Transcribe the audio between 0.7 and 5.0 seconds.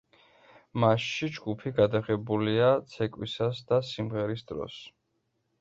მასში ჯგუფი გადაღებულია ცეკვისას და სიმღერის დროს.